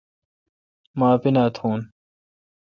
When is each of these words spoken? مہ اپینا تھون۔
مہ 0.97 1.07
اپینا 1.15 1.43
تھون۔ 1.55 1.79